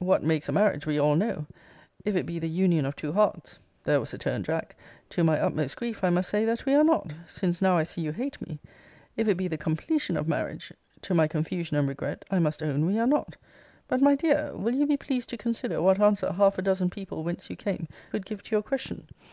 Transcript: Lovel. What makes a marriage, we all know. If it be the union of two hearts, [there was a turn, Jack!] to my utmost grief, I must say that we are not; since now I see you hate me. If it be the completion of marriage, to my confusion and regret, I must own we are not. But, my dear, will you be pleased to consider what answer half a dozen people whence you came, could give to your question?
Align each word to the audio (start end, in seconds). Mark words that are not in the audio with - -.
Lovel. 0.00 0.06
What 0.06 0.22
makes 0.22 0.48
a 0.48 0.52
marriage, 0.52 0.86
we 0.86 1.00
all 1.00 1.16
know. 1.16 1.44
If 2.04 2.14
it 2.14 2.26
be 2.26 2.38
the 2.38 2.48
union 2.48 2.86
of 2.86 2.94
two 2.94 3.14
hearts, 3.14 3.58
[there 3.82 3.98
was 3.98 4.14
a 4.14 4.18
turn, 4.18 4.44
Jack!] 4.44 4.76
to 5.08 5.24
my 5.24 5.40
utmost 5.40 5.76
grief, 5.76 6.04
I 6.04 6.10
must 6.10 6.30
say 6.30 6.44
that 6.44 6.64
we 6.64 6.74
are 6.74 6.84
not; 6.84 7.12
since 7.26 7.60
now 7.60 7.76
I 7.76 7.82
see 7.82 8.02
you 8.02 8.12
hate 8.12 8.40
me. 8.40 8.60
If 9.16 9.26
it 9.26 9.34
be 9.36 9.48
the 9.48 9.58
completion 9.58 10.16
of 10.16 10.28
marriage, 10.28 10.72
to 11.02 11.12
my 11.12 11.26
confusion 11.26 11.76
and 11.76 11.88
regret, 11.88 12.24
I 12.30 12.38
must 12.38 12.62
own 12.62 12.86
we 12.86 13.00
are 13.00 13.06
not. 13.08 13.36
But, 13.88 14.00
my 14.00 14.14
dear, 14.14 14.52
will 14.56 14.76
you 14.76 14.86
be 14.86 14.96
pleased 14.96 15.28
to 15.30 15.36
consider 15.36 15.82
what 15.82 15.98
answer 16.00 16.30
half 16.30 16.56
a 16.58 16.62
dozen 16.62 16.88
people 16.88 17.24
whence 17.24 17.50
you 17.50 17.56
came, 17.56 17.88
could 18.12 18.24
give 18.24 18.44
to 18.44 18.54
your 18.54 18.62
question? 18.62 19.08